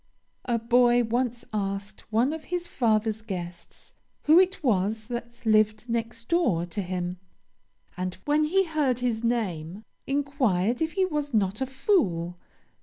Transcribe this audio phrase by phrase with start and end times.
[0.45, 3.93] "A boy once asked one of his father's guests
[4.23, 7.19] who it was that lived next door to him,
[7.95, 12.39] and when he heard his name, inquired if he was not a fool.